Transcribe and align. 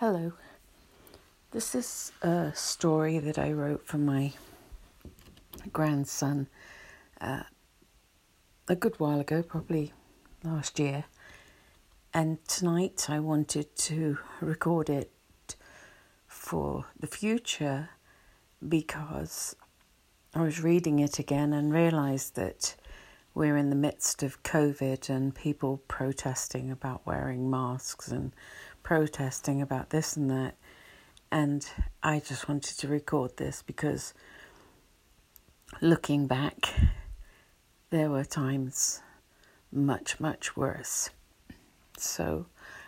Hello. 0.00 0.32
This 1.50 1.74
is 1.74 2.12
a 2.22 2.52
story 2.54 3.18
that 3.18 3.36
I 3.36 3.50
wrote 3.50 3.84
for 3.84 3.98
my 3.98 4.32
grandson 5.72 6.46
uh, 7.20 7.42
a 8.68 8.76
good 8.76 9.00
while 9.00 9.18
ago, 9.18 9.42
probably 9.42 9.92
last 10.44 10.78
year. 10.78 11.06
And 12.14 12.38
tonight 12.46 13.06
I 13.10 13.18
wanted 13.18 13.74
to 13.74 14.18
record 14.40 14.88
it 14.88 15.10
for 16.28 16.84
the 17.00 17.08
future 17.08 17.90
because 18.68 19.56
I 20.32 20.42
was 20.42 20.62
reading 20.62 21.00
it 21.00 21.18
again 21.18 21.52
and 21.52 21.72
realised 21.72 22.36
that 22.36 22.76
we're 23.34 23.56
in 23.56 23.70
the 23.70 23.76
midst 23.76 24.22
of 24.22 24.44
COVID 24.44 25.10
and 25.10 25.34
people 25.34 25.82
protesting 25.88 26.70
about 26.70 27.04
wearing 27.04 27.50
masks 27.50 28.06
and 28.06 28.32
protesting 28.88 29.60
about 29.60 29.90
this 29.90 30.16
and 30.16 30.30
that. 30.30 30.54
And 31.30 31.68
I 32.02 32.20
just 32.20 32.48
wanted 32.48 32.78
to 32.78 32.88
record 32.88 33.36
this 33.36 33.60
because 33.60 34.14
looking 35.82 36.26
back, 36.26 36.72
there 37.90 38.08
were 38.08 38.24
times 38.24 39.02
much, 39.70 40.18
much 40.18 40.56
worse. 40.56 41.10
So 41.98 42.46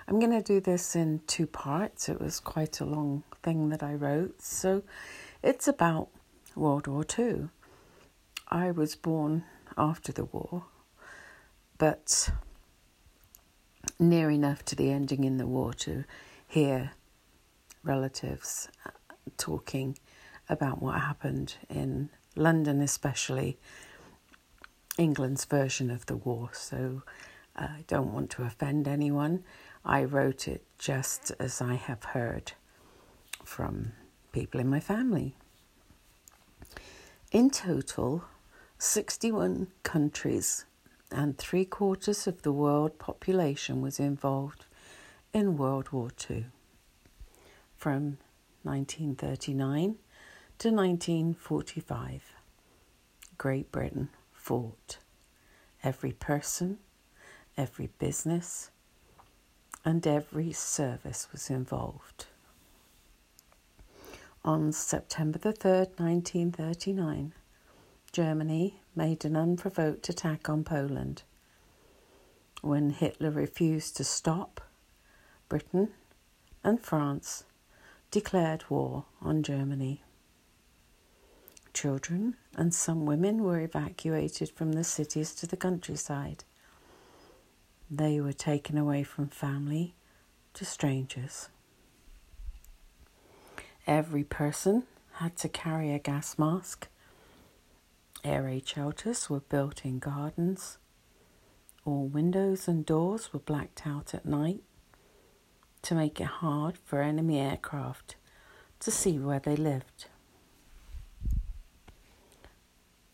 I'm 0.09 0.19
going 0.19 0.33
to 0.33 0.41
do 0.43 0.59
this 0.59 0.97
in 0.97 1.21
two 1.27 1.47
parts. 1.47 2.09
It 2.09 2.19
was 2.19 2.41
quite 2.41 2.81
a 2.81 2.87
long 2.87 3.23
thing 3.43 3.69
that 3.69 3.83
I 3.83 3.93
wrote. 3.93 4.41
So 4.41 4.83
it's 5.43 5.69
about 5.69 6.09
World 6.57 6.87
War 6.87 7.05
II. 7.19 7.51
I 8.49 8.71
was 8.71 8.97
born 8.97 9.45
after 9.77 10.13
the 10.13 10.25
war, 10.25 10.65
but 11.77 12.31
near 13.99 14.31
enough 14.31 14.65
to 14.67 14.77
the 14.77 14.91
ending 14.91 15.25
in 15.25 15.39
the 15.39 15.47
war 15.47 15.73
to 15.75 16.05
hear 16.47 16.93
relatives 17.83 18.69
uh, 18.87 18.91
talking 19.37 19.99
about 20.49 20.83
what 20.83 21.01
happened 21.01 21.55
in 21.69 22.11
London, 22.35 22.81
especially 22.81 23.59
England's 24.99 25.45
version 25.45 25.91
of 25.91 26.07
the 26.07 26.17
war. 26.17 26.51
So 26.53 27.03
uh, 27.57 27.69
I 27.79 27.85
don't 27.87 28.13
want 28.13 28.31
to 28.31 28.43
offend 28.43 28.89
anyone. 28.89 29.45
I 29.85 30.05
wrote 30.05 30.47
it 30.49 30.65
just 30.79 31.33
as 31.39 31.61
I 31.61 31.75
have 31.75 32.05
heard 32.05 32.53
from 33.45 33.93
people 34.33 34.61
in 34.61 34.69
my 34.69 34.81
family. 34.81 35.35
In 37.33 37.51
total, 37.51 38.25
61 38.79 39.69
countries 39.83 40.65
and 41.13 41.37
three 41.37 41.65
quarters 41.65 42.27
of 42.27 42.43
the 42.43 42.53
world 42.53 42.99
population 42.99 43.81
was 43.81 43.99
involved 43.99 44.67
in 45.33 45.57
World 45.57 45.91
War 45.91 46.11
II. 46.31 46.47
From 47.77 48.19
1939 48.63 49.97
to 50.59 50.71
1945, 50.71 52.35
Great 53.39 53.73
Britain 53.73 54.11
fought. 54.33 54.99
Every 55.83 56.13
person, 56.13 56.79
every 57.57 57.89
business, 57.99 58.71
and 59.85 60.07
every 60.07 60.53
service 60.53 61.29
was 61.33 61.49
involved. 61.49 62.27
On 64.45 64.73
September 64.73 65.39
the 65.39 65.53
3rd, 65.53 65.99
1939, 65.99 67.33
Germany 68.13 68.81
made 68.97 69.25
an 69.25 69.37
unprovoked 69.37 70.09
attack 70.09 70.49
on 70.49 70.65
Poland. 70.65 71.23
When 72.61 72.91
Hitler 72.91 73.31
refused 73.31 73.97
to 73.97 74.05
stop, 74.05 74.61
Britain 75.49 75.91
and 76.65 76.81
France 76.81 77.45
declared 78.11 78.69
war 78.69 79.05
on 79.23 79.45
Germany. 79.45 80.03
Children 81.73 82.37
and 82.57 82.75
some 82.75 83.07
women 83.07 83.45
were 83.45 83.61
evacuated 83.61 84.51
from 84.51 84.73
the 84.73 84.85
cities 84.85 85.33
to 85.37 85.47
the 85.47 85.57
countryside. 85.57 86.43
They 87.89 88.21
were 88.21 88.33
taken 88.33 88.77
away 88.77 89.05
from 89.05 89.29
family 89.29 89.95
to 90.55 90.65
strangers. 90.65 91.49
Every 93.87 94.25
person 94.25 94.83
had 95.15 95.37
to 95.37 95.49
carry 95.49 95.93
a 95.93 95.99
gas 96.01 96.39
mask 96.39 96.89
Air 98.23 98.43
raid 98.43 98.69
shelters 98.69 99.31
were 99.31 99.41
built 99.41 99.85
in 99.85 99.99
gardens. 99.99 100.79
All 101.85 102.07
windows 102.07 102.69
and 102.69 102.85
doors 102.85 103.33
were 103.33 103.41
blacked 103.41 103.87
out 103.87 104.13
at 104.13 104.27
night 104.27 104.63
to 105.83 105.95
make 105.95 106.21
it 106.21 106.27
hard 106.27 106.77
for 106.77 107.01
enemy 107.01 107.41
aircraft 107.41 108.17
to 108.81 108.91
see 108.91 109.19
where 109.19 109.39
they 109.39 109.57
lived. 109.57 110.07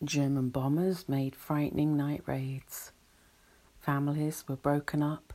German 0.03 0.49
bombers 0.49 1.07
made 1.07 1.35
frightening 1.35 1.95
night 1.95 2.21
raids. 2.25 2.91
Families 3.79 4.43
were 4.47 4.57
broken 4.57 5.01
up. 5.01 5.33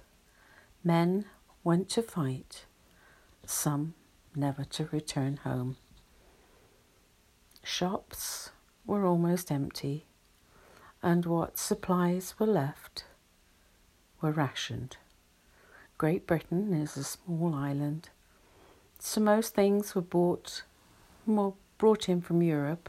Men 0.84 1.24
went 1.64 1.88
to 1.90 2.02
fight, 2.02 2.66
some 3.46 3.94
never 4.36 4.64
to 4.64 4.88
return 4.92 5.38
home. 5.38 5.76
Shops 7.64 8.50
were 8.86 9.04
almost 9.06 9.50
empty, 9.50 10.06
and 11.02 11.26
what 11.26 11.58
supplies 11.58 12.34
were 12.38 12.46
left 12.46 13.04
were 14.20 14.32
rationed. 14.32 14.96
Great 15.98 16.26
Britain 16.26 16.72
is 16.72 16.96
a 16.96 17.04
small 17.04 17.54
island, 17.54 18.10
so 18.98 19.20
most 19.20 19.54
things 19.54 19.94
were 19.94 20.00
bought, 20.00 20.62
more 21.26 21.54
brought 21.78 22.08
in 22.08 22.20
from 22.20 22.42
Europe 22.42 22.88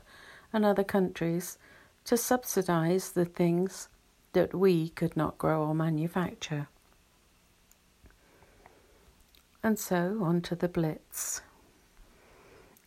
and 0.52 0.64
other 0.64 0.84
countries 0.84 1.58
to 2.06 2.18
subsidize 2.18 3.12
the 3.12 3.26
things 3.26 3.90
that 4.34 4.54
we 4.54 4.90
could 4.90 5.16
not 5.16 5.38
grow 5.38 5.64
or 5.64 5.74
manufacture. 5.74 6.68
And 9.64 9.80
so 9.80 10.20
on 10.22 10.42
to 10.42 10.56
the 10.56 10.68
Blitz. 10.68 11.42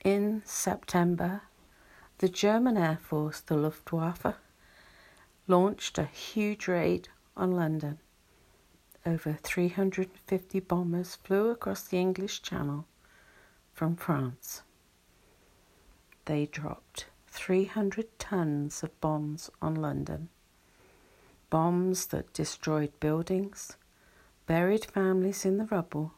In 0.04 0.42
September 0.44 1.42
the 2.18 2.28
German 2.28 2.78
Air 2.78 2.98
Force, 3.02 3.40
the 3.40 3.56
Luftwaffe, 3.56 4.36
launched 5.46 5.98
a 5.98 6.04
huge 6.04 6.66
raid 6.66 7.08
on 7.36 7.52
London. 7.52 7.98
Over 9.04 9.34
350 9.42 10.60
bombers 10.60 11.16
flew 11.16 11.50
across 11.50 11.82
the 11.82 11.98
English 11.98 12.40
Channel 12.42 12.86
from 13.72 13.96
France. 13.96 14.62
They 16.24 16.46
dropped 16.46 17.06
300 17.28 18.18
tons 18.18 18.82
of 18.82 18.98
bombs 19.00 19.50
on 19.60 19.74
London. 19.74 20.30
Bombs 21.50 22.06
that 22.06 22.32
destroyed 22.32 22.98
buildings, 22.98 23.76
buried 24.46 24.86
families 24.86 25.44
in 25.44 25.58
the 25.58 25.66
rubble. 25.66 26.14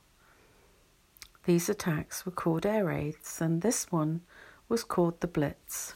These 1.45 1.69
attacks 1.69 2.25
were 2.25 2.33
called 2.33 2.65
air 2.65 2.85
raids, 2.85 3.41
and 3.41 3.61
this 3.61 3.91
one 3.91 4.23
was 4.69 4.85
called 4.85 5.21
the 5.21 5.27
Blitz. 5.27 5.95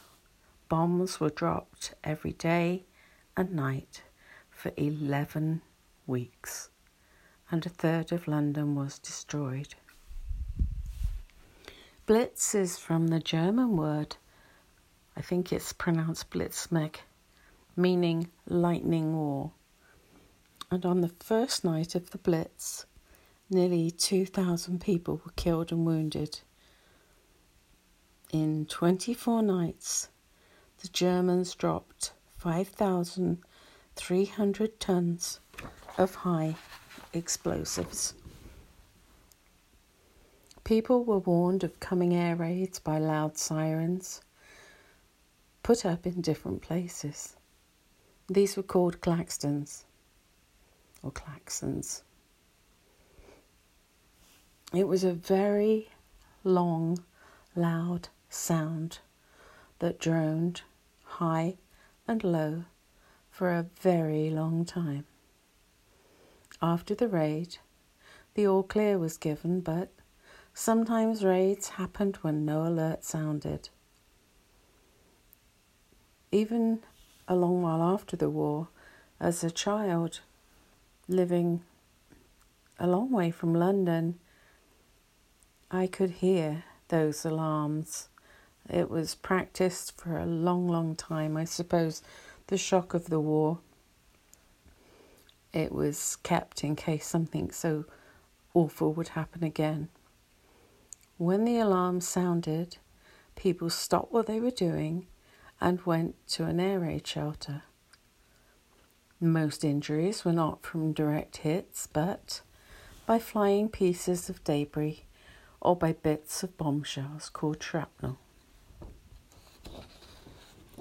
Bombs 0.69 1.21
were 1.21 1.31
dropped 1.31 1.94
every 2.03 2.33
day 2.33 2.84
and 3.37 3.53
night 3.53 4.03
for 4.50 4.72
11 4.77 5.62
weeks, 6.06 6.71
and 7.50 7.66
a 7.66 7.69
third 7.69 8.12
of 8.12 8.27
London 8.27 8.75
was 8.75 8.99
destroyed. 8.99 9.75
Blitz 12.06 12.55
is 12.55 12.78
from 12.78 13.09
the 13.09 13.21
German 13.21 13.77
word, 13.77 14.16
I 15.16 15.21
think 15.21 15.53
it's 15.53 15.72
pronounced 15.72 16.31
Blitzkrieg, 16.31 16.97
meaning 17.77 18.31
lightning 18.47 19.15
war. 19.15 19.53
And 20.71 20.87
on 20.87 21.03
the 21.03 21.12
first 21.21 21.65
night 21.65 21.94
of 21.94 22.11
the 22.11 22.19
Blitz, 22.19 22.87
nearly 23.50 23.91
2,000 23.91 24.81
people 24.81 25.21
were 25.25 25.32
killed 25.37 25.70
and 25.70 25.85
wounded. 25.85 26.41
In 28.32 28.64
24 28.64 29.43
nights, 29.43 30.08
the 30.81 30.88
Germans 30.88 31.55
dropped 31.55 32.14
5,300 32.38 34.81
tons 34.81 35.40
of 35.99 36.14
high 36.14 36.56
explosives. 37.12 38.14
People 40.64 41.05
were 41.05 41.19
warned 41.19 41.62
of 41.62 41.79
coming 41.79 42.14
air 42.14 42.34
raids 42.34 42.79
by 42.79 42.96
loud 42.96 43.37
sirens 43.37 44.23
put 45.62 45.85
up 45.85 46.06
in 46.06 46.23
different 46.23 46.62
places. 46.62 47.37
These 48.28 48.56
were 48.56 48.62
called 48.62 49.02
claxons 49.02 49.85
or 51.02 51.11
claxons. 51.11 52.00
It 54.73 54.88
was 54.88 55.05
a 55.05 55.12
very 55.12 55.90
long, 56.44 57.05
loud 57.55 58.08
sound 58.32 58.99
that 59.79 59.99
droned 59.99 60.62
high 61.05 61.56
and 62.08 62.25
low 62.25 62.64
for 63.31 63.50
a 63.50 63.67
very 63.81 64.31
long 64.31 64.64
time. 64.64 65.05
After 66.61 66.94
the 66.94 67.08
raid, 67.08 67.58
the 68.34 68.46
all 68.46 68.62
clear 68.62 68.99
was 68.99 69.17
given, 69.17 69.61
but 69.61 69.90
Sometimes 70.55 71.25
raids 71.25 71.70
happened 71.70 72.17
when 72.17 72.44
no 72.44 72.67
alert 72.67 73.05
sounded. 73.05 73.70
Even 76.31 76.81
a 77.26 77.35
long 77.35 77.62
while 77.62 77.82
after 77.82 78.17
the 78.17 78.28
war, 78.28 78.69
as 79.19 79.43
a 79.43 79.50
child 79.50 80.20
living 81.08 81.62
a 82.78 82.87
long 82.87 83.11
way 83.11 83.31
from 83.31 83.55
London, 83.55 84.19
I 85.70 85.87
could 85.87 86.11
hear 86.11 86.64
those 86.88 87.25
alarms. 87.25 88.08
It 88.69 88.91
was 88.91 89.14
practiced 89.14 90.00
for 90.00 90.17
a 90.17 90.26
long, 90.26 90.69
long 90.69 90.94
time. 90.94 91.37
I 91.37 91.44
suppose 91.44 92.03
the 92.47 92.56
shock 92.56 92.94
of 92.94 93.06
the 93.06 93.20
war. 93.20 93.59
It 95.53 95.73
was 95.73 96.17
kept 96.23 96.64
in 96.64 96.76
case 96.76 97.06
something 97.06 97.50
so 97.50 97.85
awful 98.55 98.93
would 98.94 99.09
happen 99.09 99.44
again. 99.44 99.88
When 101.19 101.44
the 101.44 101.59
alarm 101.59 102.00
sounded, 102.00 102.79
people 103.37 103.70
stopped 103.70 104.12
what 104.12 104.26
they 104.26 104.41
were 104.41 104.50
doing 104.50 105.06
and 105.61 105.85
went 105.87 106.17
to 106.29 106.44
an 106.44 106.59
air 106.59 106.81
raid 106.81 107.06
shelter. 107.06 107.62
Most 109.20 109.64
injuries 109.64 110.25
were 110.25 110.32
not 110.32 110.64
from 110.64 110.93
direct 110.93 111.38
hits, 111.38 111.87
but 111.87 112.41
by 113.06 113.19
flying 113.19 113.69
pieces 113.69 114.29
of 114.29 114.43
debris 114.43 115.05
or 115.61 115.76
by 115.76 115.93
bits 115.93 116.43
of 116.43 116.56
bombshells 116.56 117.29
called 117.29 117.62
shrapnel. 117.62 118.19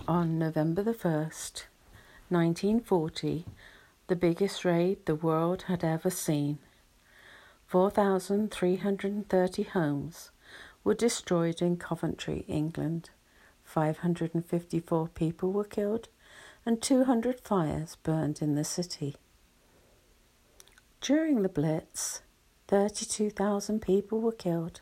On 0.08 0.40
November 0.40 0.82
the 0.82 0.96
1st, 0.96 1.66
1940, 2.30 3.46
the 4.08 4.16
biggest 4.16 4.66
raid 4.66 5.06
the 5.06 5.14
world 5.16 5.64
had 5.64 5.84
ever 5.84 6.10
seen, 6.10 6.58
4,330 7.68 9.64
homes 9.64 10.32
were 10.84 10.96
destroyed 10.96 11.62
in 11.62 11.78
Coventry, 11.78 12.44
England. 12.48 13.12
554 13.64 15.08
people 15.10 15.52
were 15.52 15.64
killed 15.64 16.10
and 16.66 16.82
200 16.82 17.40
fires 17.40 17.96
burned 18.02 18.42
in 18.42 18.56
the 18.56 18.64
city. 18.64 19.18
During 21.00 21.44
the 21.44 21.50
Blitz, 21.50 22.24
32,000 22.68 23.82
people 23.82 24.20
were 24.20 24.32
killed 24.32 24.82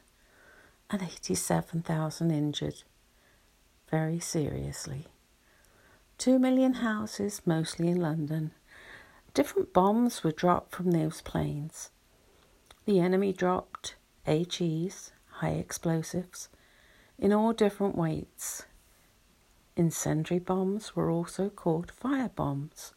and 0.89 1.01
87,000 1.01 2.31
injured 2.31 2.83
very 3.89 4.19
seriously. 4.19 5.07
Two 6.17 6.39
million 6.39 6.75
houses, 6.75 7.41
mostly 7.45 7.87
in 7.87 7.99
London. 7.99 8.51
Different 9.33 9.73
bombs 9.73 10.23
were 10.23 10.31
dropped 10.31 10.73
from 10.73 10.91
those 10.91 11.21
planes. 11.21 11.91
The 12.85 12.99
enemy 12.99 13.31
dropped 13.33 13.95
HEs, 14.25 15.11
high 15.29 15.51
explosives, 15.51 16.49
in 17.17 17.31
all 17.31 17.53
different 17.53 17.95
weights. 17.95 18.65
Incendiary 19.75 20.39
bombs 20.39 20.95
were 20.95 21.09
also 21.09 21.49
called 21.49 21.91
fire 21.91 22.29
bombs 22.29 22.93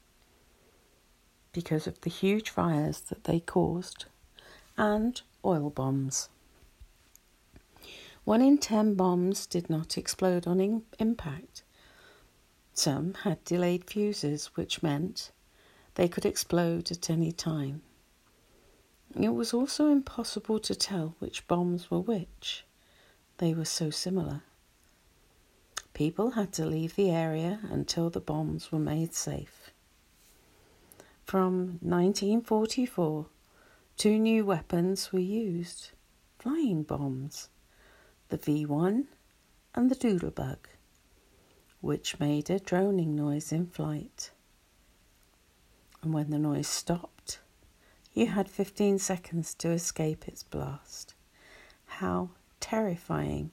because 1.52 1.86
of 1.86 2.00
the 2.00 2.10
huge 2.10 2.50
fires 2.50 3.00
that 3.00 3.24
they 3.24 3.38
caused, 3.38 4.06
and 4.76 5.22
oil 5.44 5.70
bombs. 5.70 6.28
One 8.24 8.40
in 8.40 8.58
ten 8.58 8.94
bombs 8.94 9.46
did 9.46 9.68
not 9.68 9.98
explode 9.98 10.46
on 10.46 10.60
in- 10.60 10.84
impact. 10.98 11.64
Some 12.72 13.14
had 13.14 13.44
delayed 13.44 13.90
fuses, 13.90 14.46
which 14.54 14.82
meant 14.82 15.32
they 15.94 16.08
could 16.08 16.24
explode 16.24 16.90
at 16.90 17.10
any 17.10 17.32
time. 17.32 17.82
It 19.14 19.30
was 19.30 19.52
also 19.52 19.88
impossible 19.88 20.58
to 20.60 20.74
tell 20.74 21.16
which 21.18 21.46
bombs 21.46 21.90
were 21.90 22.00
which. 22.00 22.64
They 23.38 23.52
were 23.52 23.66
so 23.66 23.90
similar. 23.90 24.42
People 25.92 26.30
had 26.30 26.52
to 26.54 26.64
leave 26.64 26.94
the 26.94 27.10
area 27.10 27.60
until 27.64 28.08
the 28.08 28.20
bombs 28.20 28.72
were 28.72 28.78
made 28.78 29.14
safe. 29.14 29.70
From 31.24 31.78
1944, 31.82 33.26
two 33.96 34.18
new 34.18 34.46
weapons 34.46 35.12
were 35.12 35.18
used 35.18 35.90
flying 36.38 36.82
bombs, 36.82 37.50
the 38.32 38.38
V 38.38 38.64
1 38.64 39.08
and 39.74 39.90
the 39.90 39.94
Doodlebug, 39.94 40.56
which 41.82 42.18
made 42.18 42.48
a 42.48 42.58
droning 42.58 43.14
noise 43.14 43.52
in 43.52 43.66
flight. 43.66 44.30
And 46.00 46.14
when 46.14 46.30
the 46.30 46.38
noise 46.38 46.66
stopped, 46.66 47.40
you 48.14 48.28
had 48.28 48.48
15 48.48 48.98
seconds 49.00 49.52
to 49.56 49.68
escape 49.68 50.26
its 50.26 50.42
blast. 50.42 51.12
How 51.84 52.30
terrifying 52.58 53.50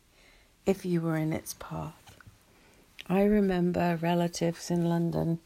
if 0.65 0.85
you 0.85 1.01
were 1.01 1.17
in 1.17 1.33
its 1.33 1.55
path. 1.55 2.15
I 3.09 3.23
remember 3.23 3.99
relatives 4.01 4.71
in 4.71 4.85
London 4.85 5.39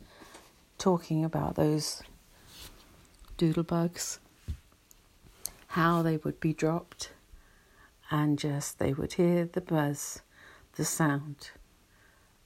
talking 0.77 1.25
about 1.25 1.56
those 1.56 2.03
doodlebugs, 3.39 4.19
how 5.69 6.03
they 6.03 6.18
would 6.18 6.39
be 6.39 6.53
dropped, 6.53 7.09
and 8.13 8.38
just 8.38 8.77
they 8.77 8.94
would 8.94 9.13
hear 9.13 9.44
the 9.44 9.60
buzz, 9.60 10.21
the 10.75 10.86
sound, 10.86 11.50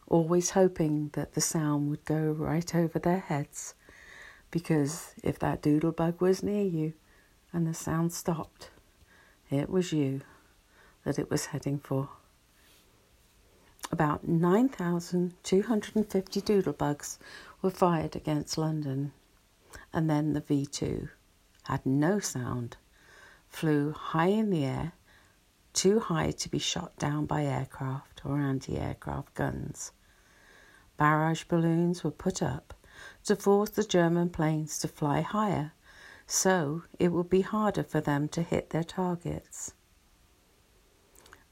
always 0.07 0.51
hoping 0.51 1.09
that 1.11 1.33
the 1.33 1.41
sound 1.41 1.89
would 1.89 2.05
go 2.05 2.31
right 2.31 2.73
over 2.73 2.97
their 2.97 3.19
heads 3.19 3.75
because 4.49 5.13
if 5.23 5.37
that 5.39 5.61
doodle 5.61 5.91
bug 5.91 6.21
was 6.21 6.41
near 6.41 6.63
you 6.63 6.93
and 7.51 7.67
the 7.67 7.73
sound 7.73 8.13
stopped, 8.13 8.69
it 9.51 9.69
was 9.69 9.91
you 9.91 10.21
that 11.03 11.19
it 11.19 11.29
was 11.29 11.47
heading 11.47 11.79
for. 11.79 12.07
About 13.91 14.25
9,250 14.25 16.41
doodlebugs 16.41 17.17
were 17.61 17.71
fired 17.71 18.15
against 18.15 18.57
London, 18.57 19.11
and 19.91 20.09
then 20.09 20.31
the 20.31 20.39
V 20.39 20.65
2 20.65 21.09
had 21.63 21.85
no 21.85 22.19
sound, 22.19 22.77
flew 23.49 23.91
high 23.91 24.27
in 24.27 24.49
the 24.49 24.63
air, 24.63 24.93
too 25.77 25.99
high 25.99 26.31
to 26.31 26.49
be 26.49 26.57
shot 26.57 26.97
down 26.97 27.27
by 27.27 27.43
aircraft 27.45 28.25
or 28.25 28.39
anti 28.39 28.79
aircraft 28.79 29.35
guns. 29.35 29.91
Barrage 30.97 31.43
balloons 31.43 32.03
were 32.03 32.09
put 32.09 32.41
up 32.41 32.73
to 33.25 33.35
force 33.35 33.69
the 33.69 33.83
German 33.83 34.31
planes 34.31 34.79
to 34.79 34.87
fly 34.87 35.21
higher, 35.21 35.73
so 36.25 36.81
it 36.97 37.09
would 37.09 37.29
be 37.29 37.41
harder 37.41 37.83
for 37.83 38.01
them 38.01 38.27
to 38.29 38.41
hit 38.41 38.71
their 38.71 38.83
targets. 38.83 39.75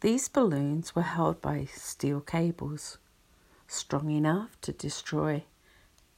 These 0.02 0.28
balloons 0.28 0.96
were 0.96 1.04
held 1.04 1.40
by 1.40 1.66
steel 1.66 2.20
cables, 2.20 2.98
strong 3.68 4.10
enough 4.10 4.60
to 4.62 4.72
destroy 4.72 5.46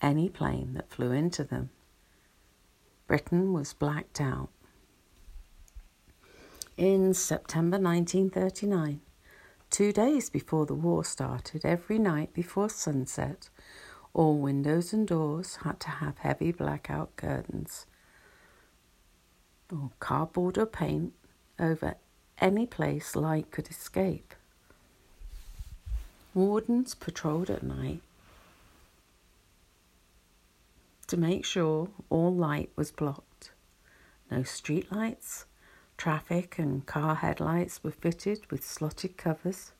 any 0.01 0.29
plane 0.29 0.75
that 0.75 0.89
flew 0.89 1.11
into 1.11 1.43
them. 1.43 1.71
Britain 3.05 3.51
was 3.51 3.73
blacked 3.73 4.21
out. 4.21 4.49
In 6.77 7.15
September 7.15 7.79
1939, 7.79 9.01
two 9.71 9.91
days 9.91 10.29
before 10.29 10.67
the 10.67 10.75
war 10.75 11.03
started, 11.03 11.65
every 11.65 11.97
night 11.97 12.35
before 12.35 12.69
sunset, 12.69 13.49
all 14.13 14.37
windows 14.37 14.93
and 14.93 15.07
doors 15.07 15.55
had 15.63 15.79
to 15.79 15.89
have 15.89 16.19
heavy 16.19 16.51
blackout 16.51 17.15
curtains 17.15 17.87
or 19.71 19.89
cardboard 19.99 20.59
or 20.59 20.67
paint 20.67 21.13
over 21.57 21.95
any 22.37 22.67
place 22.67 23.15
light 23.15 23.49
could 23.49 23.71
escape. 23.71 24.35
Wardens 26.35 26.93
patrolled 26.93 27.49
at 27.49 27.63
night 27.63 28.01
to 31.07 31.17
make 31.17 31.43
sure 31.43 31.89
all 32.11 32.35
light 32.35 32.69
was 32.75 32.91
blocked. 32.91 33.51
No 34.29 34.43
street 34.43 34.91
lights, 34.91 35.45
traffic 35.97 36.59
and 36.59 36.85
car 36.85 37.15
headlights 37.15 37.83
were 37.83 37.91
fitted 37.91 38.49
with 38.51 38.63
slotted 38.63 39.17
covers 39.17 39.73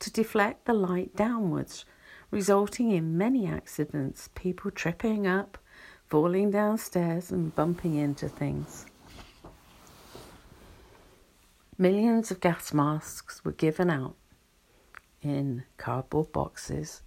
to 0.00 0.12
deflect 0.12 0.64
the 0.64 0.74
light 0.74 1.14
downwards 1.16 1.84
resulting 2.30 2.90
in 2.90 3.16
many 3.16 3.46
accidents, 3.46 4.28
people 4.34 4.68
tripping 4.70 5.24
up, 5.24 5.56
falling 6.08 6.50
downstairs, 6.50 7.30
and 7.30 7.54
bumping 7.54 7.94
into 7.94 8.28
things. 8.28 8.86
Millions 11.78 12.32
of 12.32 12.40
gas 12.40 12.72
masks 12.72 13.44
were 13.44 13.52
given 13.52 13.88
out 13.88 14.16
in 15.22 15.62
cardboard 15.76 16.32
boxes 16.32 17.02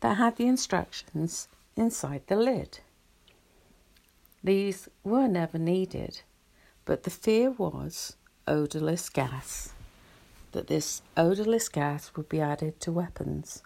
that 0.00 0.18
had 0.18 0.36
the 0.36 0.46
instructions 0.46 1.48
inside 1.76 2.22
the 2.26 2.36
lid. 2.36 2.80
These 4.44 4.88
were 5.04 5.26
never 5.26 5.58
needed, 5.58 6.22
but 6.90 7.04
the 7.04 7.10
fear 7.10 7.52
was 7.52 8.16
odourless 8.48 9.08
gas, 9.10 9.74
that 10.50 10.66
this 10.66 11.02
odourless 11.16 11.68
gas 11.68 12.10
would 12.16 12.28
be 12.28 12.40
added 12.40 12.80
to 12.80 12.90
weapons. 12.90 13.62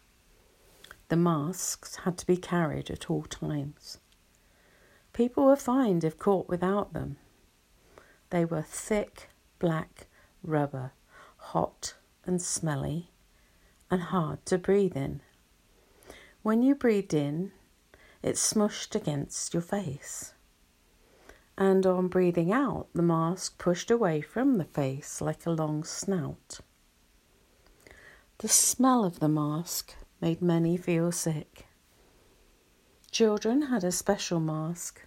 The 1.09 1.17
masks 1.17 1.97
had 2.05 2.19
to 2.19 2.27
be 2.27 2.37
carried 2.37 2.91
at 2.91 3.09
all 3.09 3.23
times. 3.23 3.97
People 5.15 5.47
were 5.47 5.57
fined 5.57 6.05
if 6.05 6.19
caught 6.19 6.51
without 6.51 6.93
them. 6.93 7.17
They 8.29 8.45
were 8.45 8.61
thick, 8.61 9.31
black, 9.59 10.07
rubber, 10.43 10.93
hot 11.39 11.95
and 12.27 12.43
smelly, 12.43 13.09
and 13.91 14.03
hard 14.03 14.45
to 14.45 14.59
breathe 14.59 14.99
in. 14.99 15.23
When 16.43 16.63
you 16.63 16.75
breathed 16.75 17.15
in, 17.15 17.53
it 18.23 18.35
smushed 18.35 18.95
against 18.95 19.55
your 19.55 19.63
face. 19.63 20.34
And 21.57 21.87
on 21.87 22.09
breathing 22.09 22.53
out, 22.53 22.89
the 22.95 23.03
mask 23.03 23.59
pushed 23.59 23.91
away 23.91 24.21
from 24.21 24.59
the 24.59 24.65
face 24.65 25.21
like 25.21 25.47
a 25.47 25.51
long 25.51 25.85
snout. 25.85 26.61
The 28.39 28.49
smell 28.49 29.05
of 29.05 29.21
the 29.21 29.29
mask 29.29 29.95
made 30.21 30.43
many 30.43 30.77
feel 30.77 31.13
sick. 31.13 31.67
Children 33.13 33.63
had 33.63 33.85
a 33.85 33.93
special 33.93 34.41
mask, 34.41 35.03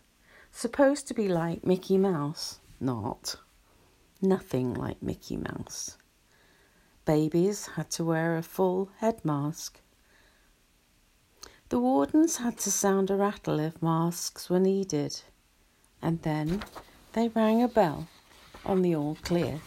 supposed 0.52 1.08
to 1.10 1.14
be 1.14 1.28
like 1.28 1.66
Mickey 1.66 1.98
Mouse, 1.98 2.60
not. 2.80 3.36
Nothing 4.22 4.74
like 4.74 5.04
Mickey 5.04 5.36
Mouse. 5.36 5.98
Babies 7.04 7.68
had 7.76 7.90
to 7.92 8.06
wear 8.06 8.38
a 8.38 8.42
full 8.42 8.90
head 8.98 9.24
mask. 9.26 9.82
The 11.70 11.80
wardens 11.80 12.38
had 12.38 12.58
to 12.60 12.72
sound 12.72 13.12
a 13.12 13.16
rattle 13.16 13.60
if 13.60 13.82
masks 13.82 14.50
were 14.50 14.60
needed, 14.60 15.22
and 16.02 16.22
then 16.22 16.64
they 17.14 17.28
rang 17.30 17.62
a 17.62 17.68
bell 17.68 18.08
on 18.66 18.82
the 18.82 18.96
all 18.96 19.18
clear. 19.22 19.62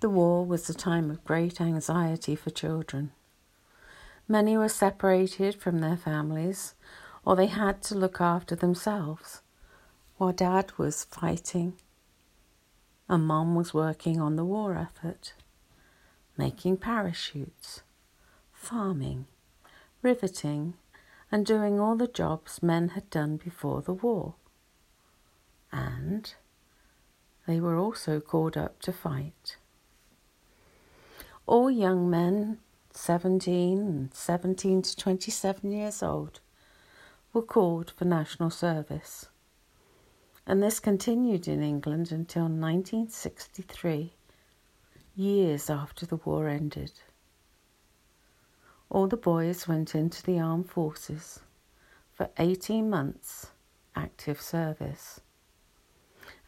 The 0.00 0.08
war 0.08 0.46
was 0.46 0.70
a 0.70 0.74
time 0.74 1.10
of 1.10 1.24
great 1.24 1.60
anxiety 1.60 2.36
for 2.36 2.50
children. 2.50 3.10
Many 4.28 4.56
were 4.56 4.68
separated 4.68 5.56
from 5.56 5.78
their 5.78 5.96
families, 5.96 6.74
or 7.24 7.34
they 7.34 7.46
had 7.46 7.82
to 7.84 7.94
look 7.94 8.20
after 8.20 8.54
themselves, 8.54 9.42
while 10.16 10.32
Dad 10.32 10.72
was 10.78 11.04
fighting 11.04 11.74
and 13.08 13.26
Mom 13.26 13.54
was 13.54 13.72
working 13.72 14.20
on 14.20 14.36
the 14.36 14.44
war 14.44 14.76
effort, 14.76 15.32
making 16.36 16.76
parachutes, 16.76 17.82
farming, 18.52 19.26
riveting, 20.02 20.74
and 21.30 21.44
doing 21.44 21.78
all 21.78 21.96
the 21.96 22.06
jobs 22.06 22.62
men 22.62 22.90
had 22.90 23.08
done 23.10 23.36
before 23.36 23.82
the 23.82 23.92
war. 23.92 24.34
And 25.70 26.32
they 27.46 27.60
were 27.60 27.76
also 27.76 28.20
called 28.20 28.56
up 28.56 28.80
to 28.82 28.92
fight. 28.92 29.56
All 31.46 31.70
young 31.70 32.10
men 32.10 32.58
17 32.92 33.78
and 33.78 34.14
17 34.14 34.82
to 34.82 34.96
27 34.96 35.70
years 35.70 36.02
old 36.02 36.40
were 37.32 37.42
called 37.42 37.92
for 37.96 38.04
national 38.04 38.50
service. 38.50 39.26
And 40.46 40.62
this 40.62 40.80
continued 40.80 41.46
in 41.46 41.62
England 41.62 42.10
until 42.10 42.44
1963, 42.44 44.14
years 45.14 45.70
after 45.70 46.06
the 46.06 46.16
war 46.16 46.48
ended. 46.48 46.92
All 48.90 49.06
the 49.06 49.16
boys 49.16 49.68
went 49.68 49.94
into 49.94 50.22
the 50.22 50.38
armed 50.40 50.70
forces 50.70 51.40
for 52.12 52.30
18 52.38 52.88
months 52.88 53.50
active 53.94 54.40
service 54.40 55.20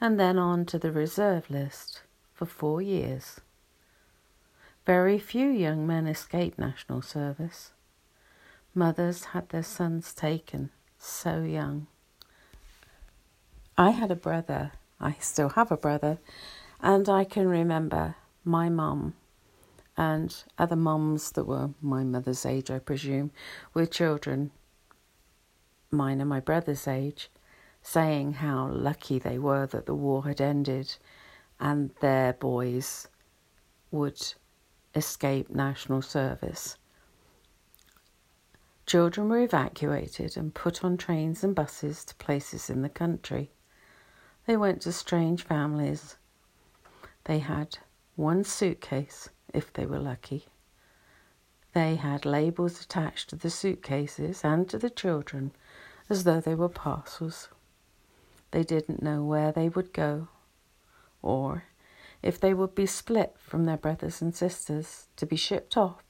and 0.00 0.18
then 0.18 0.38
on 0.38 0.64
to 0.64 0.78
the 0.78 0.92
reserve 0.92 1.50
list 1.50 2.02
for 2.32 2.47
four 2.47 2.80
years. 2.80 3.40
Very 4.87 5.18
few 5.18 5.49
young 5.49 5.87
men 5.87 6.06
escaped 6.06 6.59
national 6.59 7.02
service. 7.02 7.73
Mothers 8.75 9.26
had 9.26 9.50
their 9.50 9.62
sons 9.62 10.14
taken 10.14 10.70
so 10.99 11.42
young. 11.42 11.87
I 13.76 13.90
had 13.90 14.11
a 14.11 14.16
brother, 14.16 14.73
I 14.99 15.16
still 15.20 15.50
have 15.50 15.70
a 15.70 15.76
brother, 15.76 16.18
and 16.80 17.09
I 17.09 17.25
can 17.25 17.47
remember 17.47 18.16
my 18.44 18.68
mum 18.68 19.14
and 20.00 20.45
other 20.57 20.76
mums 20.76 21.33
that 21.33 21.45
were 21.45 21.69
my 21.83 22.02
mother's 22.02 22.47
age, 22.47 22.71
I 22.71 22.78
presume, 22.78 23.33
with 23.75 23.90
children, 23.90 24.50
mine 25.90 26.21
and 26.21 26.28
my 26.30 26.40
brother's 26.40 26.88
age, 26.88 27.30
saying 27.83 28.33
how 28.33 28.69
lucky 28.69 29.19
they 29.19 29.38
were 29.38 29.66
that 29.66 29.85
the 29.85 29.95
war 29.95 30.25
had 30.25 30.40
ended 30.40 30.97
and 31.61 31.90
their 32.00 32.33
boys 32.33 33.09
would 33.90 34.19
escape 34.95 35.50
national 35.50 36.00
service. 36.00 36.78
Children 38.87 39.28
were 39.28 39.42
evacuated 39.42 40.35
and 40.35 40.54
put 40.54 40.83
on 40.83 40.97
trains 40.97 41.45
and 41.45 41.54
buses 41.54 42.07
to 42.07 42.14
places 42.14 42.71
in 42.71 42.80
the 42.80 42.88
country. 42.88 43.50
They 44.47 44.57
went 44.57 44.80
to 44.83 44.92
strange 44.92 45.42
families. 45.42 46.16
They 47.25 47.40
had 47.40 47.76
one 48.16 48.45
suitcase, 48.45 49.28
if 49.54 49.73
they 49.73 49.87
were 49.87 49.99
lucky. 49.99 50.47
They 51.73 51.97
had 51.97 52.25
labels 52.25 52.80
attached 52.80 53.30
to 53.30 53.37
the 53.37 53.50
suitcases 53.50 54.45
and 54.45 54.69
to 54.71 54.78
the 54.78 54.90
children 54.90 55.52
as 56.09 56.25
though 56.25 56.40
they 56.40 56.54
were 56.54 56.69
parcels. 56.69 57.49
They 58.50 58.64
didn't 58.64 59.02
know 59.02 59.23
where 59.23 59.52
they 59.52 59.69
would 59.69 59.92
go 59.92 60.28
or 61.23 61.64
if 62.23 62.40
they 62.40 62.54
would 62.54 62.75
be 62.75 62.87
split 62.87 63.37
from 63.38 63.64
their 63.64 63.76
brothers 63.76 64.21
and 64.21 64.35
sisters 64.35 65.09
to 65.16 65.26
be 65.26 65.37
shipped 65.37 65.76
off 65.76 66.02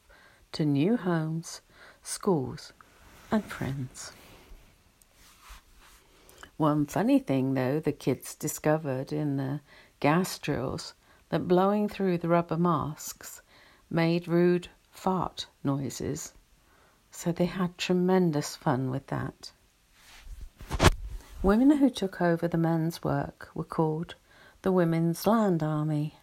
to 0.53 0.65
new 0.65 0.97
homes, 0.97 1.61
schools, 2.03 2.73
and 3.31 3.45
friends. 3.45 4.13
One 6.57 6.87
funny 6.87 7.19
thing, 7.19 7.55
though, 7.55 7.81
the 7.81 7.93
kids 7.93 8.35
discovered 8.35 9.13
in 9.13 9.37
the 9.37 9.61
gas 10.01 10.39
drills 10.39 10.95
that 11.31 11.49
blowing 11.49 11.89
through 11.89 12.19
the 12.19 12.29
rubber 12.29 12.57
masks 12.57 13.43
made 13.89 14.29
rude 14.29 14.69
fart 14.91 15.47
noises, 15.65 16.33
so 17.11 17.33
they 17.33 17.47
had 17.47 17.77
tremendous 17.79 18.55
fun 18.55 18.91
with 18.91 19.07
that. 19.09 19.53
Women 21.43 21.79
who 21.79 21.89
took 21.89 22.21
over 22.21 22.47
the 22.47 22.59
men's 22.59 23.03
work 23.03 23.49
were 23.55 23.65
called 23.65 24.15
the 24.63 24.71
Women's 24.71 25.27
Land 25.27 25.63
Army. 25.63 26.17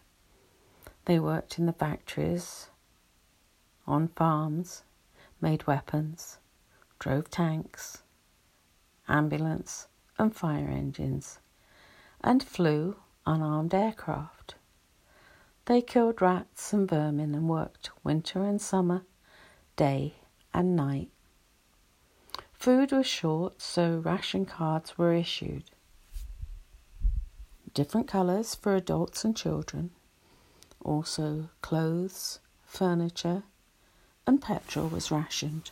They 1.06 1.18
worked 1.18 1.58
in 1.58 1.66
the 1.66 1.72
factories, 1.72 2.68
on 3.86 4.08
farms, 4.08 4.84
made 5.40 5.66
weapons, 5.66 6.38
drove 6.98 7.30
tanks, 7.30 8.02
ambulance 9.08 9.88
and 10.18 10.34
fire 10.36 10.68
engines, 10.68 11.38
and 12.20 12.42
flew 12.42 12.96
unarmed 13.26 13.72
aircraft. 13.72 14.54
They 15.68 15.82
killed 15.82 16.22
rats 16.22 16.72
and 16.72 16.88
vermin 16.88 17.34
and 17.34 17.46
worked 17.46 17.90
winter 18.02 18.42
and 18.42 18.58
summer, 18.58 19.04
day 19.76 20.14
and 20.54 20.74
night. 20.74 21.10
Food 22.54 22.90
was 22.90 23.06
short, 23.06 23.60
so 23.60 23.98
ration 23.98 24.46
cards 24.46 24.96
were 24.96 25.12
issued 25.12 25.64
different 27.74 28.08
colours 28.08 28.54
for 28.54 28.74
adults 28.74 29.26
and 29.26 29.36
children, 29.36 29.90
also 30.82 31.50
clothes, 31.60 32.38
furniture, 32.64 33.42
and 34.26 34.40
petrol 34.40 34.88
was 34.88 35.10
rationed. 35.10 35.70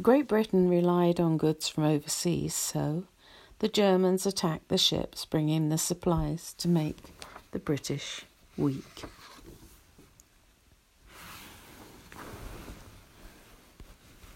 Great 0.00 0.26
Britain 0.26 0.70
relied 0.70 1.20
on 1.20 1.36
goods 1.36 1.68
from 1.68 1.84
overseas, 1.84 2.54
so 2.54 3.04
the 3.58 3.68
Germans 3.68 4.24
attacked 4.24 4.68
the 4.68 4.78
ships 4.78 5.26
bringing 5.26 5.68
the 5.68 5.78
supplies 5.78 6.54
to 6.54 6.66
make 6.66 6.96
the 7.56 7.60
British 7.60 8.26
weak. 8.58 9.04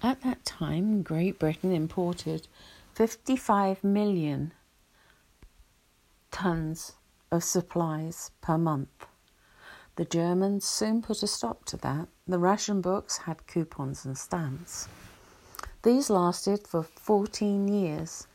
At 0.03 0.23
that 0.23 0.43
time, 0.47 1.03
Great 1.03 1.39
Britain 1.39 1.71
imported 1.71 2.49
55 2.95 3.85
million 3.85 4.53
tons 6.31 6.95
of 7.31 7.45
supplies 7.45 8.31
per 8.41 8.57
month. 8.57 9.05
The 9.97 10.07
Germans 10.07 10.65
soon 10.65 11.03
put 11.03 11.23
a 11.23 11.27
stop 11.27 11.67
to 11.67 11.77
that. 11.77 12.09
The 12.27 12.39
ration 12.39 12.81
books 12.81 13.19
had 13.19 13.47
coupons 13.47 14.07
and 14.07 14.17
stamps. 14.17 14.89
These 15.83 16.09
lasted 16.09 16.67
for 16.67 16.85
14 16.85 17.69
years 17.69 18.27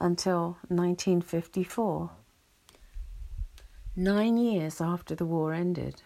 until 0.00 0.56
1954, 0.68 2.10
nine 3.96 4.36
years 4.36 4.80
after 4.80 5.14
the 5.14 5.24
war 5.24 5.52
ended. 5.52 6.02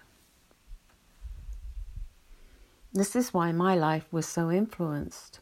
This 2.93 3.14
is 3.17 3.35
why 3.35 3.53
my 3.53 3.75
life 3.75 4.07
was 4.12 4.26
so 4.26 4.50
influenced. 4.50 5.41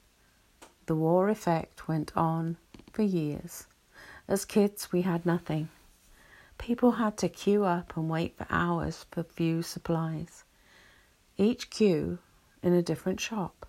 The 0.86 0.96
war 0.96 1.28
effect 1.28 1.86
went 1.86 2.12
on 2.16 2.56
for 2.92 3.02
years. 3.02 3.66
As 4.26 4.44
kids, 4.44 4.90
we 4.90 5.02
had 5.02 5.26
nothing. 5.26 5.68
People 6.58 6.92
had 6.92 7.16
to 7.18 7.28
queue 7.28 7.64
up 7.64 7.96
and 7.96 8.08
wait 8.08 8.36
for 8.36 8.46
hours 8.48 9.06
for 9.10 9.22
few 9.22 9.62
supplies, 9.62 10.44
each 11.36 11.70
queue 11.70 12.18
in 12.62 12.72
a 12.72 12.82
different 12.82 13.20
shop. 13.20 13.66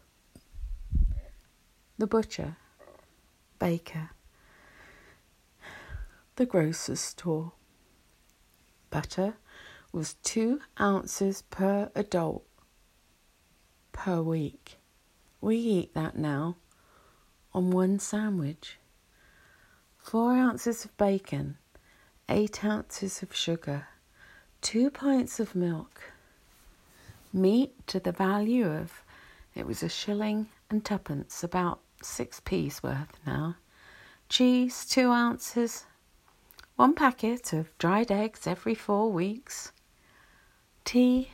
The 1.97 2.07
butcher, 2.07 2.57
baker, 3.59 4.11
the 6.35 6.45
grocer's 6.45 6.99
store, 6.99 7.53
butter 8.93 9.33
was 9.91 10.17
two 10.21 10.61
ounces 10.79 11.41
per 11.49 11.89
adult 11.95 12.45
per 13.91 14.21
week. 14.21 14.77
We 15.41 15.57
eat 15.57 15.95
that 15.95 16.15
now 16.15 16.57
on 17.55 17.71
one 17.71 17.97
sandwich. 17.97 18.77
Four 19.97 20.33
ounces 20.33 20.85
of 20.85 20.95
bacon, 20.95 21.57
eight 22.29 22.63
ounces 22.63 23.23
of 23.23 23.35
sugar, 23.35 23.87
two 24.61 24.91
pints 24.91 25.39
of 25.39 25.55
milk, 25.55 26.13
meat 27.33 27.71
to 27.87 27.99
the 27.99 28.11
value 28.11 28.67
of 28.67 29.03
it 29.55 29.65
was 29.65 29.81
a 29.81 29.89
shilling 29.89 30.49
and 30.69 30.85
twopence, 30.85 31.43
about 31.43 31.79
six 32.03 32.39
worth 32.83 33.17
now, 33.25 33.55
cheese, 34.29 34.85
two 34.85 35.09
ounces, 35.09 35.85
one 36.75 36.95
packet 36.95 37.53
of 37.53 37.77
dried 37.77 38.11
eggs 38.11 38.47
every 38.47 38.73
four 38.73 39.11
weeks, 39.11 39.71
tea, 40.85 41.29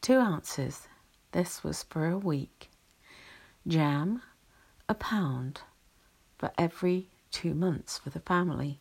two 0.00 0.18
ounces. 0.18 0.86
This 1.32 1.64
was 1.64 1.82
for 1.82 2.08
a 2.08 2.18
week. 2.18 2.70
Jam, 3.66 4.22
a 4.88 4.94
pound 4.94 5.62
for 6.38 6.52
every 6.56 7.08
two 7.32 7.54
months 7.54 7.98
for 7.98 8.10
the 8.10 8.20
family. 8.20 8.80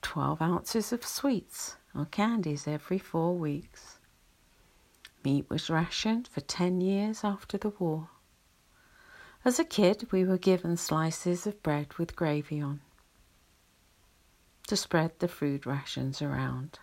12 0.00 0.40
ounces 0.40 0.92
of 0.92 1.04
sweets 1.04 1.76
or 1.94 2.06
candies 2.06 2.66
every 2.66 2.98
four 2.98 3.36
weeks. 3.36 3.98
Meat 5.24 5.48
was 5.50 5.68
rationed 5.68 6.28
for 6.28 6.40
10 6.40 6.80
years 6.80 7.22
after 7.22 7.58
the 7.58 7.70
war. 7.70 8.08
As 9.44 9.58
a 9.58 9.64
kid, 9.64 10.08
we 10.10 10.24
were 10.24 10.38
given 10.38 10.78
slices 10.78 11.46
of 11.46 11.62
bread 11.62 11.94
with 11.98 12.16
gravy 12.16 12.62
on 12.62 12.80
to 14.66 14.76
spread 14.76 15.12
the 15.18 15.28
food 15.28 15.66
rations 15.66 16.22
around. 16.22 16.78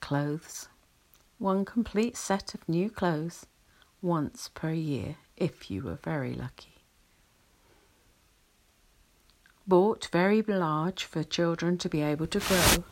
Clothes, 0.00 0.68
one 1.38 1.64
complete 1.64 2.16
set 2.16 2.54
of 2.54 2.68
new 2.68 2.90
clothes 2.90 3.46
once 4.00 4.50
per 4.54 4.72
year 4.72 5.16
if 5.36 5.70
you 5.70 5.82
were 5.82 5.98
very 6.02 6.34
lucky. 6.34 6.82
Bought 9.66 10.08
very 10.10 10.42
large 10.42 11.04
for 11.04 11.22
children 11.22 11.78
to 11.78 11.88
be 11.88 12.02
able 12.02 12.26
to 12.26 12.40
grow, 12.40 12.84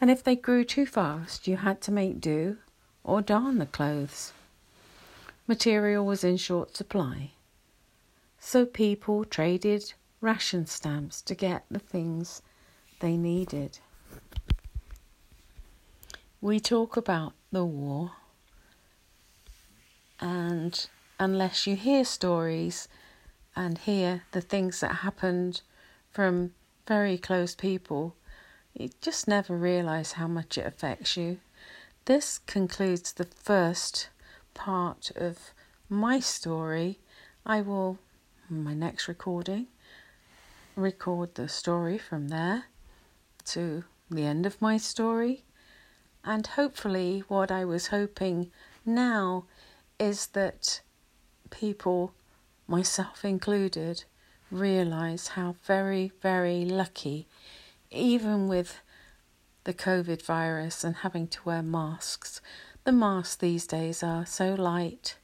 and 0.00 0.10
if 0.10 0.24
they 0.24 0.34
grew 0.34 0.64
too 0.64 0.86
fast, 0.86 1.46
you 1.46 1.56
had 1.58 1.80
to 1.82 1.92
make 1.92 2.20
do 2.20 2.58
or 3.04 3.22
darn 3.22 3.58
the 3.58 3.66
clothes. 3.66 4.32
Material 5.46 6.04
was 6.04 6.24
in 6.24 6.36
short 6.36 6.76
supply, 6.76 7.30
so 8.38 8.66
people 8.66 9.24
traded 9.24 9.94
ration 10.20 10.66
stamps 10.66 11.22
to 11.22 11.34
get 11.34 11.64
the 11.70 11.78
things 11.78 12.42
they 13.00 13.16
needed. 13.16 13.78
We 16.40 16.60
talk 16.60 16.96
about 16.96 17.32
the 17.50 17.64
war, 17.64 18.12
and 20.20 20.86
unless 21.18 21.66
you 21.66 21.76
hear 21.76 22.04
stories 22.04 22.88
and 23.56 23.76
hear 23.76 24.22
the 24.32 24.40
things 24.40 24.80
that 24.80 24.96
happened 24.96 25.62
from 26.10 26.52
very 26.86 27.18
close 27.18 27.54
people, 27.54 28.14
you 28.74 28.90
just 29.00 29.28
never 29.28 29.56
realize 29.56 30.12
how 30.12 30.28
much 30.28 30.56
it 30.56 30.66
affects 30.66 31.16
you. 31.16 31.38
This 32.04 32.38
concludes 32.38 33.12
the 33.12 33.26
first 33.26 34.08
part 34.54 35.10
of 35.16 35.52
my 35.88 36.20
story. 36.20 36.98
I 37.44 37.60
will, 37.60 37.98
my 38.48 38.74
next 38.74 39.08
recording, 39.08 39.66
record 40.76 41.34
the 41.34 41.48
story 41.48 41.98
from 41.98 42.28
there 42.28 42.64
to 43.50 43.84
the 44.10 44.24
end 44.24 44.46
of 44.46 44.60
my 44.60 44.76
story. 44.76 45.44
And 46.24 46.46
hopefully, 46.46 47.24
what 47.28 47.50
I 47.50 47.64
was 47.64 47.88
hoping 47.88 48.50
now 48.84 49.44
is 49.98 50.28
that 50.28 50.80
people, 51.50 52.12
myself 52.66 53.24
included, 53.24 54.04
realize 54.50 55.28
how 55.28 55.56
very, 55.64 56.12
very 56.20 56.64
lucky, 56.64 57.26
even 57.90 58.48
with 58.48 58.80
the 59.64 59.74
COVID 59.74 60.22
virus 60.22 60.84
and 60.84 60.96
having 60.96 61.26
to 61.28 61.40
wear 61.44 61.62
masks, 61.62 62.40
the 62.84 62.92
masks 62.92 63.36
these 63.36 63.66
days 63.66 64.02
are 64.02 64.26
so 64.26 64.54
light, 64.54 65.16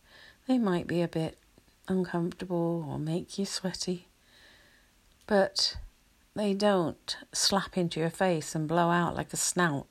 they 0.46 0.58
might 0.58 0.86
be 0.86 1.02
a 1.02 1.08
bit 1.08 1.38
uncomfortable 1.88 2.86
or 2.88 2.98
make 2.98 3.38
you 3.38 3.46
sweaty, 3.46 4.08
but 5.26 5.76
they 6.36 6.52
don't 6.52 7.16
slap 7.32 7.78
into 7.78 7.98
your 7.98 8.10
face 8.10 8.54
and 8.54 8.68
blow 8.68 8.90
out 8.90 9.16
like 9.16 9.32
a 9.32 9.38
snout 9.38 9.86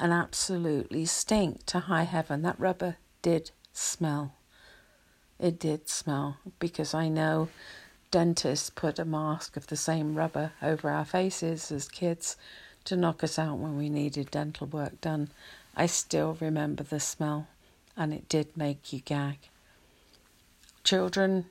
and 0.00 0.12
absolutely 0.12 1.04
stink 1.04 1.64
to 1.66 1.80
high 1.80 2.02
heaven. 2.02 2.42
That 2.42 2.58
rubber 2.58 2.96
did 3.22 3.52
smell. 3.72 4.34
It 5.38 5.58
did 5.58 5.88
smell 5.88 6.38
because 6.58 6.94
I 6.94 7.08
know 7.08 7.48
dentists 8.10 8.70
put 8.70 8.98
a 8.98 9.04
mask 9.04 9.56
of 9.56 9.68
the 9.68 9.76
same 9.76 10.16
rubber 10.16 10.52
over 10.60 10.90
our 10.90 11.04
faces 11.04 11.70
as 11.70 11.88
kids 11.88 12.36
to 12.84 12.96
knock 12.96 13.22
us 13.22 13.38
out 13.38 13.58
when 13.58 13.76
we 13.76 13.88
needed 13.88 14.30
dental 14.30 14.66
work 14.66 15.00
done. 15.00 15.30
I 15.76 15.86
still 15.86 16.36
remember 16.40 16.82
the 16.82 17.00
smell 17.00 17.46
and 17.96 18.12
it 18.12 18.28
did 18.28 18.56
make 18.56 18.92
you 18.92 19.00
gag. 19.00 19.38
Children 20.82 21.46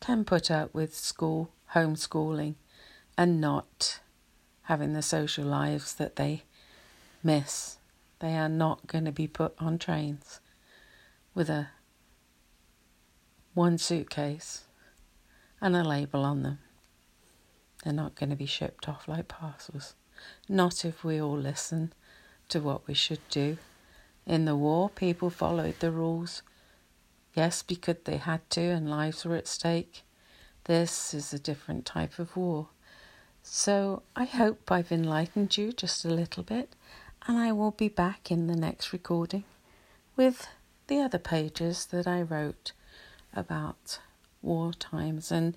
can 0.00 0.24
put 0.24 0.50
up 0.50 0.72
with 0.72 0.96
school, 0.96 1.50
homeschooling 1.74 2.54
and 3.18 3.40
not 3.40 3.98
having 4.62 4.92
the 4.92 5.02
social 5.02 5.44
lives 5.44 5.92
that 5.96 6.14
they 6.14 6.44
miss. 7.22 7.78
They 8.20 8.36
are 8.36 8.48
not 8.48 8.86
going 8.86 9.04
to 9.06 9.12
be 9.12 9.26
put 9.26 9.54
on 9.58 9.76
trains 9.78 10.40
with 11.34 11.50
a 11.50 11.70
one 13.54 13.76
suitcase 13.76 14.64
and 15.60 15.74
a 15.74 15.82
label 15.82 16.24
on 16.24 16.44
them. 16.44 16.60
They're 17.82 17.92
not 17.92 18.14
going 18.14 18.30
to 18.30 18.36
be 18.36 18.46
shipped 18.46 18.88
off 18.88 19.08
like 19.08 19.26
parcels. 19.26 19.94
Not 20.48 20.84
if 20.84 21.02
we 21.02 21.20
all 21.20 21.36
listen 21.36 21.92
to 22.50 22.60
what 22.60 22.86
we 22.86 22.94
should 22.94 23.28
do. 23.30 23.58
In 24.26 24.44
the 24.44 24.56
war, 24.56 24.90
people 24.90 25.30
followed 25.30 25.80
the 25.80 25.90
rules. 25.90 26.42
Yes, 27.34 27.62
because 27.62 27.96
they 28.04 28.18
had 28.18 28.48
to 28.50 28.60
and 28.60 28.88
lives 28.88 29.24
were 29.24 29.36
at 29.36 29.48
stake. 29.48 30.02
This 30.64 31.14
is 31.14 31.32
a 31.32 31.38
different 31.38 31.84
type 31.84 32.18
of 32.18 32.36
war. 32.36 32.68
So 33.42 34.02
I 34.14 34.24
hope 34.24 34.70
I've 34.70 34.92
enlightened 34.92 35.56
you 35.56 35.72
just 35.72 36.04
a 36.04 36.08
little 36.10 36.42
bit, 36.42 36.74
and 37.26 37.38
I 37.38 37.52
will 37.52 37.70
be 37.70 37.88
back 37.88 38.30
in 38.30 38.46
the 38.46 38.56
next 38.56 38.92
recording 38.92 39.44
with 40.16 40.48
the 40.86 41.00
other 41.00 41.18
pages 41.18 41.86
that 41.86 42.06
I 42.06 42.22
wrote 42.22 42.72
about 43.34 44.00
war 44.42 44.72
times. 44.72 45.30
And 45.30 45.56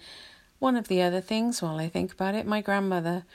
one 0.59 0.75
of 0.75 0.87
the 0.87 1.01
other 1.01 1.21
things, 1.21 1.61
while 1.61 1.77
I 1.77 1.89
think 1.89 2.13
about 2.13 2.35
it, 2.35 2.45
my 2.45 2.61
grandmother 2.61 3.25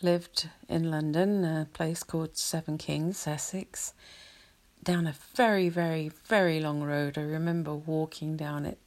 lived 0.00 0.48
in 0.68 0.90
London, 0.90 1.44
a 1.44 1.68
place 1.72 2.02
called 2.02 2.36
Seven 2.36 2.78
Kings, 2.78 3.26
Essex, 3.26 3.94
down 4.82 5.06
a 5.06 5.14
very, 5.34 5.68
very, 5.68 6.10
very 6.26 6.60
long 6.60 6.82
road. 6.82 7.16
I 7.16 7.22
remember 7.22 7.74
walking 7.74 8.36
down 8.36 8.66
it 8.66 8.78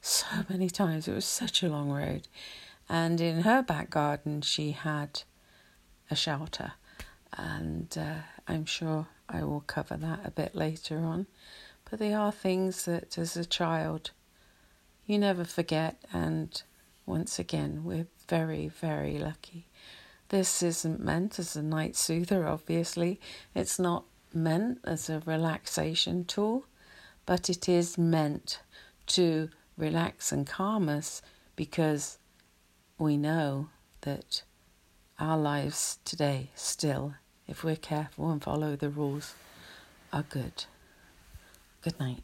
so 0.00 0.26
many 0.48 0.68
times. 0.68 1.06
It 1.06 1.14
was 1.14 1.24
such 1.24 1.62
a 1.62 1.68
long 1.68 1.90
road. 1.90 2.26
And 2.88 3.20
in 3.20 3.42
her 3.42 3.62
back 3.62 3.90
garden, 3.90 4.40
she 4.40 4.72
had 4.72 5.22
a 6.10 6.16
shelter. 6.16 6.72
And 7.36 7.96
uh, 7.98 8.22
I'm 8.46 8.64
sure 8.64 9.06
I 9.28 9.44
will 9.44 9.60
cover 9.60 9.96
that 9.96 10.20
a 10.24 10.30
bit 10.30 10.54
later 10.54 10.98
on. 10.98 11.26
But 11.90 11.98
they 11.98 12.14
are 12.14 12.32
things 12.32 12.84
that, 12.86 13.18
as 13.18 13.36
a 13.36 13.44
child, 13.44 14.10
you 15.06 15.18
never 15.18 15.44
forget. 15.44 16.02
And 16.12 16.60
once 17.04 17.38
again, 17.38 17.82
we're 17.84 18.06
very, 18.28 18.68
very 18.68 19.18
lucky. 19.18 19.66
This 20.28 20.62
isn't 20.62 21.00
meant 21.00 21.38
as 21.38 21.56
a 21.56 21.62
night 21.62 21.96
soother, 21.96 22.46
obviously. 22.46 23.20
It's 23.54 23.78
not 23.78 24.04
meant 24.34 24.78
as 24.84 25.08
a 25.08 25.22
relaxation 25.24 26.24
tool, 26.24 26.66
but 27.24 27.48
it 27.48 27.68
is 27.68 27.96
meant 27.96 28.60
to 29.06 29.48
relax 29.78 30.32
and 30.32 30.46
calm 30.46 30.88
us 30.88 31.22
because 31.56 32.18
we 32.98 33.16
know 33.16 33.68
that 34.02 34.42
our 35.18 35.38
lives 35.38 35.98
today, 36.04 36.50
still, 36.54 37.14
if 37.46 37.62
we're 37.64 37.76
careful 37.76 38.30
and 38.30 38.42
follow 38.42 38.76
the 38.76 38.90
rules, 38.90 39.34
are 40.12 40.24
good. 40.28 40.64
Good 41.82 41.98
night. 42.00 42.22